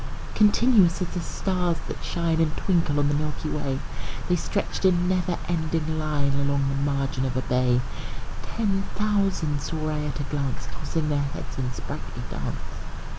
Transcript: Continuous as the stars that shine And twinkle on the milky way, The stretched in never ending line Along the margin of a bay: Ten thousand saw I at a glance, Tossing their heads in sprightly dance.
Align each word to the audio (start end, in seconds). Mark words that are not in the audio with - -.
Continuous 0.33 0.99
as 0.99 1.09
the 1.09 1.19
stars 1.19 1.77
that 1.87 2.03
shine 2.03 2.41
And 2.41 2.57
twinkle 2.57 2.97
on 2.97 3.07
the 3.07 3.13
milky 3.13 3.49
way, 3.51 3.77
The 4.29 4.35
stretched 4.35 4.83
in 4.83 5.07
never 5.07 5.37
ending 5.47 5.99
line 5.99 6.33
Along 6.39 6.69
the 6.69 6.91
margin 6.91 7.23
of 7.23 7.37
a 7.37 7.43
bay: 7.43 7.81
Ten 8.41 8.81
thousand 8.95 9.61
saw 9.61 9.89
I 9.91 9.99
at 10.05 10.19
a 10.19 10.23
glance, 10.23 10.65
Tossing 10.71 11.09
their 11.09 11.21
heads 11.21 11.59
in 11.59 11.71
sprightly 11.71 12.23
dance. 12.31 12.57